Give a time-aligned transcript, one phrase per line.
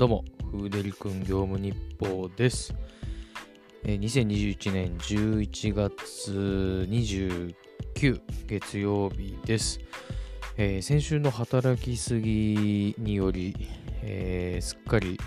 [0.00, 2.74] どうも、フーデリ君業務日報です。
[3.84, 7.54] えー2021年11月29
[8.46, 9.78] 月曜日です。
[10.56, 13.54] え先週の働きすぎにより、
[14.02, 15.18] えすっかり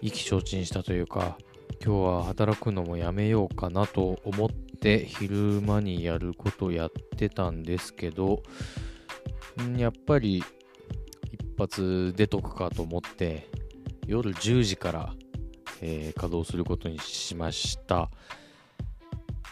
[0.00, 1.38] 意気消沈したというか、
[1.80, 8.42] 今日は働くのもやめようかなと思って昼間にやることやってたんですけど、
[9.76, 10.42] やっぱり
[11.58, 13.48] 発出とくかと思って
[14.06, 15.14] 夜10時から、
[15.82, 18.10] えー稼働することにしました。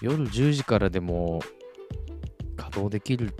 [0.01, 1.41] 夜10時からでも
[2.57, 3.35] 稼働できる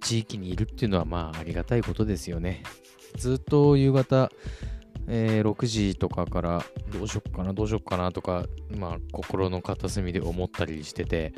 [0.00, 2.62] 地域にいるっていうのはまあありがたいことですよね。
[3.16, 4.30] ずっと夕方、
[5.08, 8.44] えー6時とかからどうしよっかなどうしよっかなとか
[8.76, 11.34] まあ心の片隅で思ったりしてて、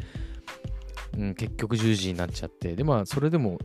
[1.16, 3.58] うん、結局10時になっちゃってでまあそれでも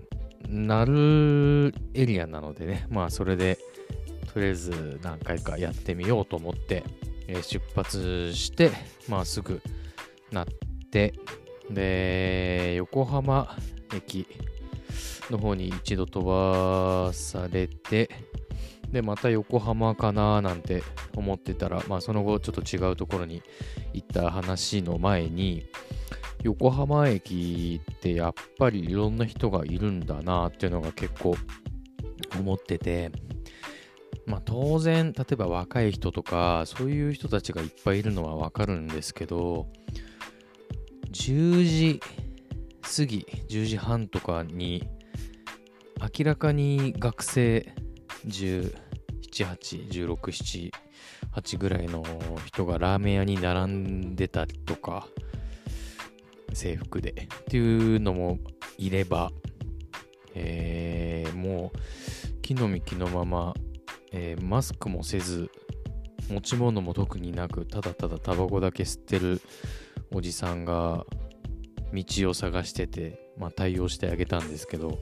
[0.51, 3.57] なるエリアなのでね、 まあそれで
[4.34, 6.84] とりあえず何回かやってみようと思って、
[7.27, 8.71] え出発して、
[9.07, 9.61] まあすぐ
[10.31, 10.45] なっ
[10.91, 11.13] て、
[11.70, 13.57] で、横浜
[13.95, 14.27] 駅
[15.29, 18.09] の方に一度飛ばされて、
[18.91, 20.83] で、また横浜かななんて
[21.15, 23.41] 思ってたら、まあその後ちょっと違うところに
[23.93, 25.65] 行った話の前に、
[26.43, 31.35] 横浜駅ってやっぱりいろんな人がいるんだなっていうのが結構
[32.39, 33.11] 思ってて、
[34.25, 39.67] まあ当然、例えば若い人とか、そういう人たちがいっぱいいるのはわかるんですけど、
[41.11, 41.99] 10時
[42.81, 44.87] 過ぎ、10時半とかに、
[46.01, 47.73] 明らかに学生
[48.26, 48.73] 17、
[49.31, 50.71] 8、16、7、
[51.35, 52.03] 8ぐらいの
[52.45, 55.07] 人がラーメン屋に並んでたりとか、
[56.54, 57.12] 制服で。
[57.12, 58.40] っていうのも
[58.77, 59.32] いれば、
[60.34, 61.77] えーもう
[62.41, 63.54] 木の実木のまま、
[64.12, 65.50] えーマスクもせず
[66.29, 69.41] 持ち物も特になくただただタバコだけ吸ってる
[70.13, 71.06] おじさんが
[71.94, 75.00] 道を探してて、まあ、対応してあげたんですけど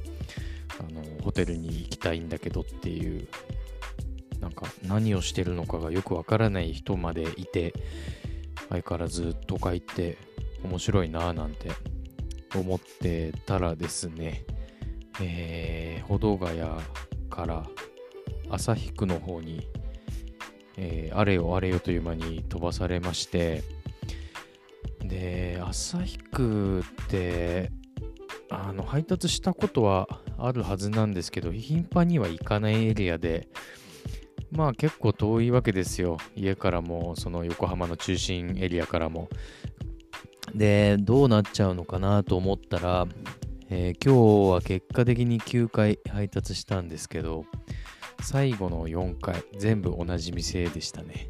[0.80, 3.28] あのホテルに行きたいんだけどっていう
[4.40, 7.74] なんか何をしてるのかがよくわからない人までいて
[8.70, 10.18] 相変わらず都会って
[10.64, 11.70] 面白いなぁなんて
[12.56, 14.44] 思ってたらですね、
[15.22, 16.62] えー、歩道ヶ谷
[17.30, 17.66] から
[18.50, 19.68] 旭区の方に、
[20.78, 23.64] えーあれよあれよという間に飛ばされまして
[25.04, 27.72] で旭区って
[28.50, 33.48] あの配達したことはあるはずなんですけど頻繁には行かないエリアで
[34.52, 36.18] まあ結構遠いわけですよ。
[36.36, 39.30] 家からもその横浜の中心エリアからも。
[40.56, 43.08] で、どうなっちゃうのかなと思ったら、
[43.70, 47.46] えー今日は結果的に9回配達したんですけど、
[48.22, 51.30] 最後の4回、全部同じ店でしたね。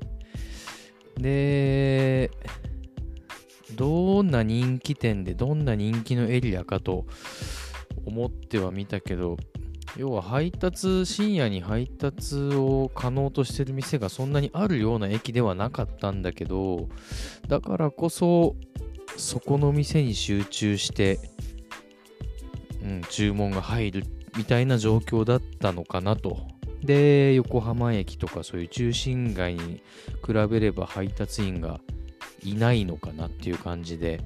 [1.18, 2.32] で、
[3.76, 7.06] どんな人気店でどんな人気のエリアかと
[8.06, 9.38] 思ってはみたけど、
[9.98, 16.90] 要は配達、深夜に配達を可能としてる店がそんなにあるような駅ではなかったんだけど、
[17.48, 18.56] だからこそ、
[19.18, 21.20] そこの店に集中して、
[22.84, 24.04] うん、注文が入る
[24.38, 26.48] みたいな状況だったのかなと。
[26.84, 29.84] で、横浜駅とかそういう中心街に
[30.26, 31.82] 比べれば配達員が
[32.44, 34.22] いないのかなっていう感じで、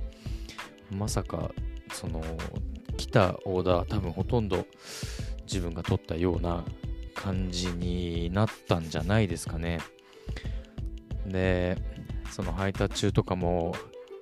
[0.92, 1.52] まさか、
[1.92, 2.22] その、
[2.98, 4.68] 来たオーダー多分ほとんど
[5.44, 6.64] 自分が取ったような
[7.16, 9.80] 感じになったんじゃないですかね。
[11.26, 11.78] で、
[12.32, 13.76] その配達中とかも、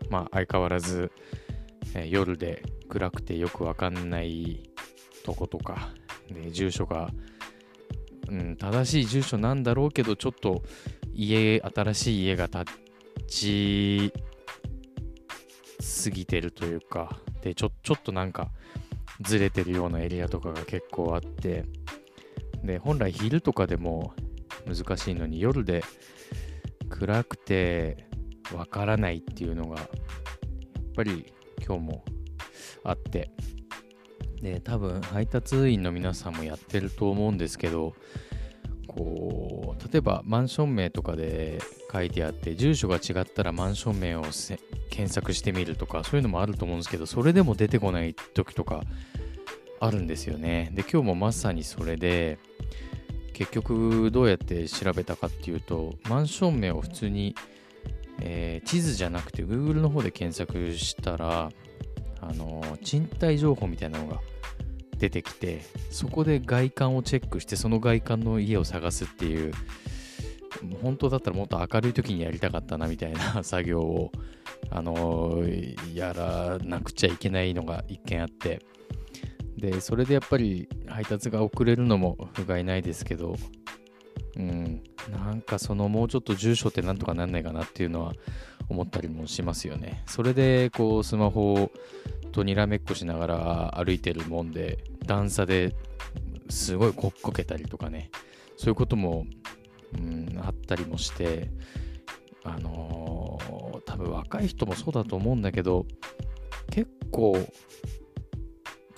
[0.09, 1.11] まあ相変わらず、
[1.95, 4.69] えー夜で暗くてよくわかんない
[5.23, 5.89] とことか、
[6.29, 7.09] で住所が、
[8.29, 10.63] うん、正しい住所なんだろうけど、ちょっと
[11.13, 12.65] 家、新しい家が建
[13.27, 14.13] ち
[15.79, 18.51] すぎてるというか、で、ちょちょっとなんか
[19.21, 21.65] ずれてるようなエリアとかが結構あって、
[22.63, 24.13] で、本来昼とかでも
[24.67, 25.83] 難しいのに夜で
[26.89, 28.05] 暗くて
[28.53, 29.87] わからないっていうのがやっ
[30.95, 31.33] ぱり
[31.65, 32.03] 今日も
[32.83, 33.31] あって。
[34.41, 37.93] で多分配達員の皆さんもやってると思うんですけど
[38.87, 41.59] こう例えばマンション名とかで
[41.91, 44.23] 書いてあって住所が違ったらマンション名を
[44.89, 48.81] 検索してみるとかそういうのもあると思うんですけどそれでも出てこない時とか
[49.79, 50.71] あるんですよね。
[50.73, 52.37] で今日もまさにそれで
[53.33, 57.35] 結局どうやって調べたかっていうとマンション名を普通に、
[58.21, 61.51] えー地図じゃなくて Google の方で検索したら
[62.21, 64.19] あの賃貸情報みたいなのが
[64.97, 69.53] 出てきてそこで外観をチェックしてその外観の家を探すっていう
[70.81, 74.11] 本当だったらもっと明るい時にやりたかったなみたいな 作業を、
[74.69, 78.61] あのー、やらなくちゃいけないのが一件あって、
[79.57, 83.35] で、それでやっぱり配達が遅れるのも不甲斐ないですけど、
[84.35, 88.13] うん、なんかそのもうちょっと住所ってなんとかなんないかなっていうのは
[88.69, 90.03] 思ったりもしますよね。
[90.07, 91.71] それでこうスマホ
[92.31, 95.75] とにらめっこしながら歩いてるもんで段差で
[96.49, 98.09] すごいこっこけたりとかね
[98.57, 99.25] そういうことも、
[99.97, 101.49] うん、あったりもして
[102.43, 105.85] あのー、多分若い人もそうだと思うんだけど
[106.71, 107.37] 結構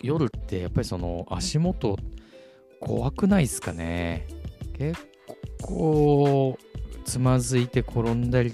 [0.01, 1.97] 夜ってやっぱりその足元
[2.79, 4.27] 怖くないですかね
[4.77, 5.12] 結
[5.63, 6.57] 構
[7.05, 8.53] つまずいて転んだり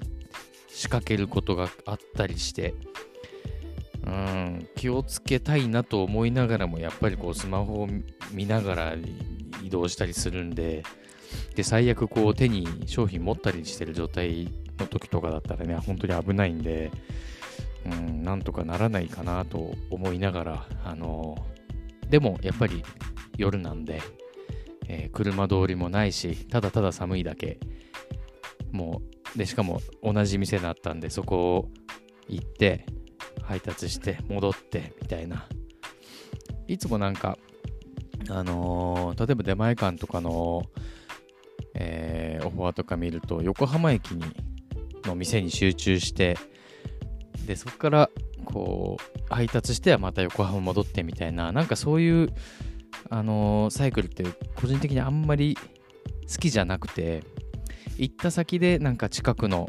[0.67, 2.73] 仕掛けることがあったりして
[4.05, 7.87] うん、気をつけたいなと思いながらもやっぱりこうスマホを
[8.31, 8.95] 見ながら
[9.63, 10.83] 移動したりするんで
[11.55, 16.91] で最悪こう手に商品持ったりしてる状態の時とかだったらね本当に危ないんで、
[17.85, 21.37] うん、なんとかならないかなと思いながらあの
[22.09, 22.83] でもやっぱり
[23.37, 24.01] 夜なんで、
[24.89, 27.59] えー、車通りもないしただただ寒いだけ。
[28.71, 29.01] も
[29.35, 31.69] うでしかも同じ店だったんでそこを
[32.27, 32.85] 行って
[33.43, 35.47] 配達して戻ってみたいな。
[36.67, 37.37] いつもなんか
[38.29, 40.63] あのー、例えば出前館とかの、
[41.73, 44.23] えー、オファーとか見ると横浜駅に
[45.05, 46.37] の店に集中して
[47.45, 48.09] でそこから
[48.45, 51.51] こう配達してはまた横浜戻ってみたいな。
[51.51, 52.33] なんかそういう
[53.09, 54.23] あの、サイクルって
[54.55, 55.57] 個人的にあんまり
[56.31, 57.23] 好きじゃなくて
[57.97, 59.67] 行った先でなんか近くの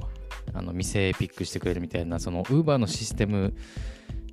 [0.53, 3.55] あの店ピックしてくれるみたいなその Uber のシステム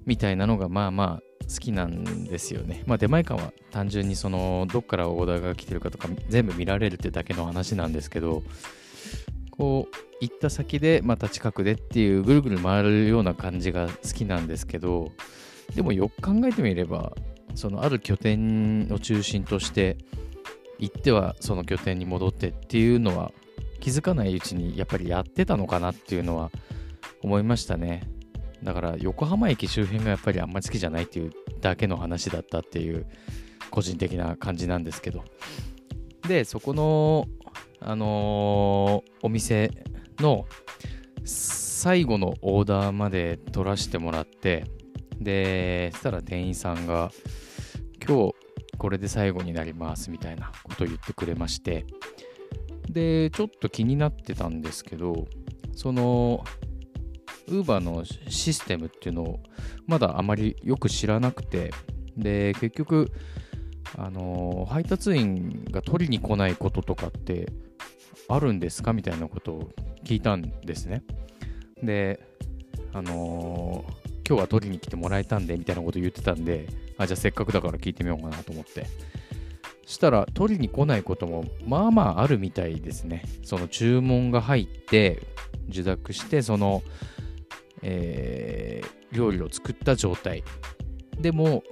[0.06, 2.84] みたいなのがまあまあ好きなんですよね。
[2.86, 8.44] まあ出前館は単純にそのどっからオーダーが来てるかとか全部見られるってだけの話なんですけど
[9.51, 15.12] こう行った先でまた近くでっていうぐるぐる回るような感じが好きなんですけど
[15.75, 17.13] でもよく考えてみれば
[17.57, 19.98] そのある拠点の中心として
[20.77, 23.31] 行ってはその拠点に戻ってっていうのは
[23.80, 26.51] 気づかないうちにやっぱりやってたのかなっていうのは
[27.24, 28.04] 思いましたね。
[28.62, 33.07] だから横浜駅周辺がやっぱりあんまり好きじゃないっていうだけの話だったっていう
[33.71, 35.24] 個人的な感じなんですけど。
[36.27, 37.27] で、そこの、
[37.80, 39.71] あのー、お店
[40.19, 40.45] の
[41.24, 44.65] 最後のオーダーまで取らせてもらって、
[45.19, 47.12] で、そしたら店員さんが、
[48.07, 48.36] 今日
[48.77, 51.86] これで最後になりますみたいなことを言ってくれまして、
[52.89, 55.27] で、ちょっと気になってたんですけど、
[55.74, 56.44] その、
[57.48, 59.39] ウーバーのシステムっていうのを
[59.88, 61.71] まだあまりよく知らなくて、
[62.15, 63.12] で、結局、
[63.98, 67.51] あの配達員が取りに来ないこととかって
[68.27, 69.69] あるんですかみたいなことを
[70.03, 71.03] 聞いたんですね。
[71.81, 72.19] で、
[72.94, 78.85] あのー、今日は取りに来てもらえたんでみたいなこと言ってたんで、あ、じゃあせっかくだから聞いてみようかなと思って。
[79.85, 83.24] したら取りに来ないこともまあまああるみたいですね。
[83.44, 85.21] その注文が入って
[85.69, 86.83] 受諾してその、
[87.81, 90.44] えー、料理を作った状態
[91.18, 91.63] でも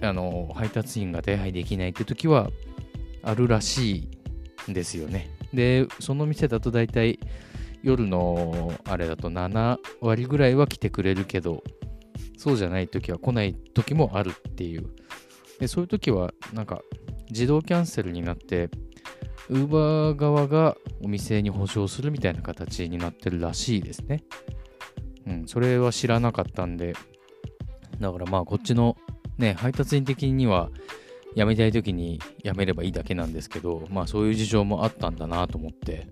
[0.00, 2.50] あの配達員が手配できないって時は
[3.24, 4.08] あるらし
[4.66, 5.30] いんですよね。
[5.52, 7.18] でその店だと大体
[7.82, 11.64] 夜のあれだと7割ぐらいは来てくれるけど
[12.36, 14.90] そうじゃない時は来ない時もあるっていう。
[15.60, 16.82] でそういう時はなんか
[17.30, 18.70] 自動キャンセルになって、
[19.48, 24.24] ウーバー側がお店に保証するみたいな形になってるらしいですね。
[25.26, 26.94] うん、それは知らなかったんで、
[28.00, 28.96] だからまあこっちの
[29.38, 30.70] ね、配達員的には
[31.36, 36.08] 辞めたい時に辞めればいいだけなんですけど、まあそういう事情もあったんだなと思って、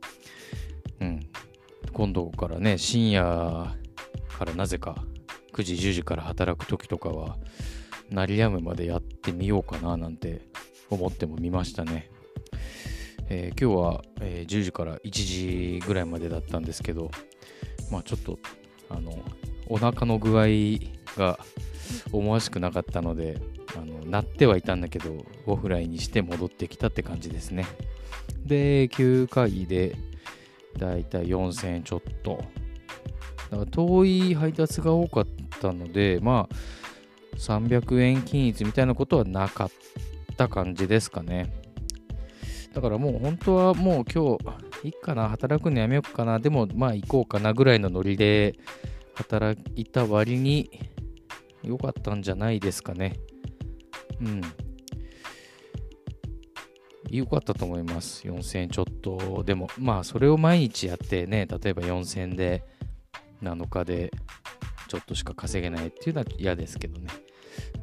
[1.00, 1.20] うん、
[1.92, 5.04] 今度からね、深夜からなぜか
[5.52, 7.36] 9時、10時から働く時とかは、
[8.10, 10.42] 鳴りやむまでやってみようかななんて
[10.90, 12.10] 思ってもみましたね。
[13.28, 17.10] えー、今日は、え、10時から1時ぐらいまでだったんですけど、
[17.90, 18.38] まあちょっと、
[18.90, 19.18] あの、
[19.68, 20.46] お腹の具合
[21.16, 21.38] が
[22.12, 23.38] 思わしくなかったので、
[23.74, 27.66] あの鳴ってはいたんだけど、5フラインにして戻ってきたって感じですね。
[28.44, 29.96] で、9回で、
[30.78, 32.44] だいたい4000円ちょっと。
[33.52, 35.26] だから遠い配達が多かっ
[35.60, 39.70] たので、まあ、300円均一みたいなことはなかっ
[40.38, 41.52] た感じですかね。
[42.72, 44.38] だからもう本当はもう今
[44.82, 48.58] 日いいかな、働くのやめようかな、でもまあ行こうかなぐらいのノリで
[49.12, 50.70] 働いた割に
[51.62, 53.18] 良かったんじゃないですかね。
[54.18, 54.40] うん。
[57.10, 58.26] 良かったと思います。
[58.26, 62.64] 4000円ちょっとでも、まあそれを毎日やってね、例えば4000円で
[63.42, 64.12] 7日で
[64.88, 67.08] ちょっとしか稼げないっていうのは嫌ですけどね。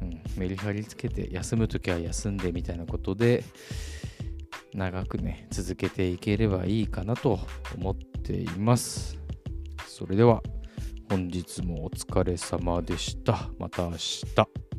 [0.02, 3.44] うん、メリハリつけて休む時は休んでみたいなことで
[4.74, 7.38] 長くね続けていければいいかなと
[7.76, 9.18] 思っています。
[9.86, 10.42] それでは
[11.08, 13.50] 本日もお疲れ様でした。
[13.58, 14.69] また明日。